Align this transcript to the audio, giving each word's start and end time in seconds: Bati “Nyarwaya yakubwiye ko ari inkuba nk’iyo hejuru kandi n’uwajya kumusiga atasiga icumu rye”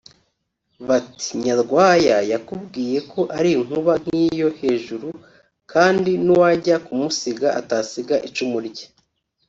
Bati 0.87 1.29
“Nyarwaya 1.45 2.17
yakubwiye 2.31 2.97
ko 3.11 3.21
ari 3.37 3.49
inkuba 3.57 3.93
nk’iyo 4.01 4.49
hejuru 4.59 5.09
kandi 5.71 6.11
n’uwajya 6.25 6.75
kumusiga 6.85 7.47
atasiga 7.59 8.15
icumu 8.29 8.59
rye” 8.67 8.85